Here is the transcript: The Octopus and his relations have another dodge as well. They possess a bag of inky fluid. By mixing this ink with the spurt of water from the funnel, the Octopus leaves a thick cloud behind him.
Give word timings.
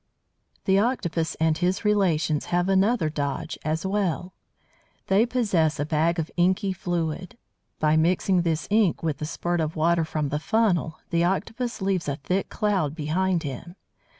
The 0.65 0.79
Octopus 0.79 1.35
and 1.35 1.59
his 1.59 1.85
relations 1.85 2.45
have 2.45 2.67
another 2.67 3.07
dodge 3.07 3.59
as 3.63 3.85
well. 3.85 4.33
They 5.05 5.27
possess 5.27 5.79
a 5.79 5.85
bag 5.85 6.17
of 6.17 6.31
inky 6.37 6.73
fluid. 6.73 7.37
By 7.77 7.95
mixing 7.97 8.41
this 8.41 8.67
ink 8.71 9.03
with 9.03 9.19
the 9.19 9.27
spurt 9.27 9.59
of 9.61 9.75
water 9.75 10.03
from 10.03 10.29
the 10.29 10.39
funnel, 10.39 10.97
the 11.11 11.23
Octopus 11.23 11.83
leaves 11.83 12.07
a 12.09 12.15
thick 12.15 12.49
cloud 12.49 12.95
behind 12.95 13.43
him. 13.43 13.75